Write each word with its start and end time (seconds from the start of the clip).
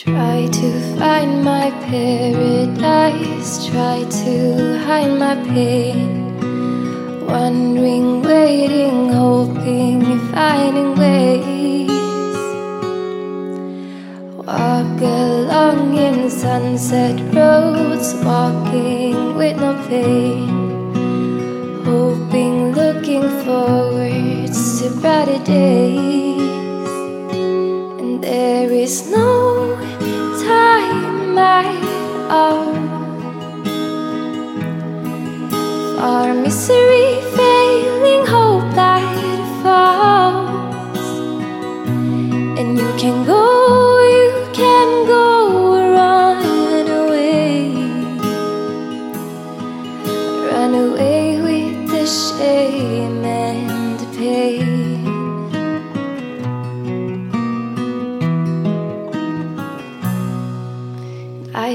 Try 0.00 0.48
to 0.50 0.96
find 0.98 1.44
my 1.44 1.70
paradise, 1.84 3.66
try 3.66 4.02
to 4.24 4.78
hide 4.78 5.18
my 5.18 5.34
pain. 5.44 6.40
Wondering, 7.26 8.22
waiting, 8.22 9.12
hoping, 9.12 10.00
finding 10.32 10.94
ways. 10.96 11.90
Walk 14.38 15.00
along 15.02 15.98
in 15.98 16.30
sunset 16.30 17.20
roads, 17.34 18.14
walking 18.24 19.36
with 19.36 19.58
no 19.58 19.74
pain. 19.86 20.48
Hoping, 21.84 22.72
looking 22.72 23.28
forward 23.44 24.50
to 24.78 25.00
brighter 25.02 25.44
days. 25.44 26.88
And 28.00 28.24
there 28.24 28.72
is 28.72 29.10
no 29.10 29.29
all 32.30 32.72
for 35.96 36.32
misery, 36.32 37.10
failing 37.36 38.24
hope 38.24 38.68
that 38.74 39.02
falls. 39.62 41.08
And 42.58 42.78
you 42.78 42.90
can 43.02 43.24
go, 43.26 43.42
you 44.16 44.30
can 44.52 45.06
go, 45.08 45.26
run 45.96 46.86
away, 47.02 47.74
run 50.52 50.72
away 50.86 51.40
with 51.42 51.90
the 51.90 52.06
shame 52.06 52.99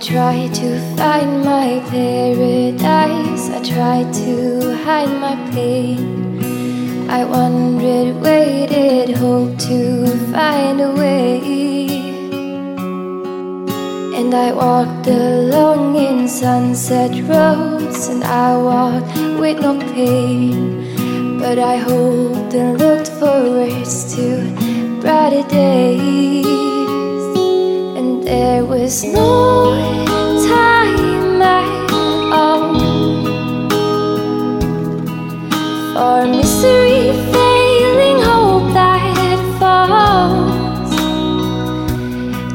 try 0.00 0.48
to 0.48 0.80
find 0.96 1.44
my 1.44 1.84
paradise. 1.90 3.50
I 3.50 3.62
try 3.62 4.10
to 4.24 4.74
hide 4.82 5.12
my 5.20 5.36
pain. 5.50 7.10
I 7.10 7.24
wondered, 7.24 8.22
waited, 8.22 9.14
hoped 9.16 9.60
to 9.68 10.06
find 10.32 10.80
a 10.80 10.92
way. 10.92 11.40
And 14.16 14.34
I 14.34 14.52
walked 14.52 15.06
along 15.06 15.96
in 15.96 16.26
sunset 16.28 17.10
roads, 17.28 18.08
and 18.08 18.24
I 18.24 18.56
walked 18.56 19.18
with 19.38 19.60
no 19.60 19.78
pain. 19.92 21.38
But 21.38 21.58
I 21.58 21.76
hoped 21.76 22.54
and 22.54 22.78
looked 22.78 23.08
forward 23.08 23.84
to 24.14 25.00
brighter 25.02 25.46
days. 25.48 26.79
There 28.30 28.64
was 28.64 29.02
no 29.02 29.74
time 30.46 31.42
at 31.42 31.92
all 32.32 32.62
for 35.92 36.28
misery, 36.28 37.10
failing 37.32 38.22
hope 38.22 38.72
that 38.72 39.40
falls. 39.58 40.92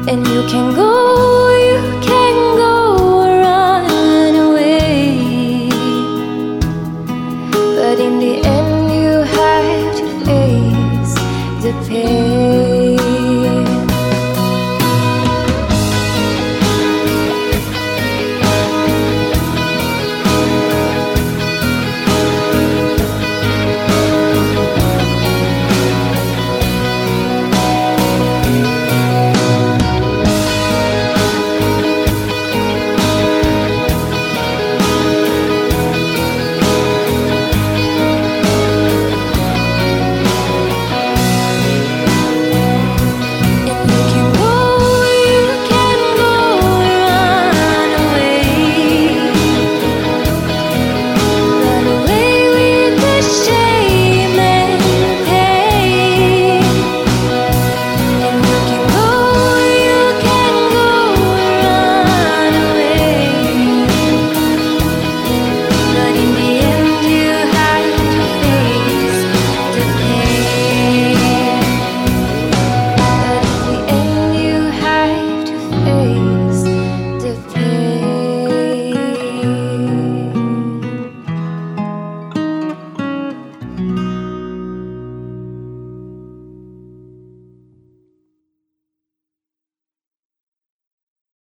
And 0.08 0.26
you 0.26 0.42
can 0.48 0.74
go, 0.74 1.50
you 1.68 1.78
can 2.00 2.36
go, 2.56 2.74
run 3.44 4.34
away. 4.48 5.68
But 7.50 8.00
in 8.00 8.18
the 8.18 8.34
end, 8.56 8.92
you 8.96 9.12
have 9.36 9.96
to 9.98 10.04
face 10.24 11.14
the 11.62 11.72
pain. 11.86 12.35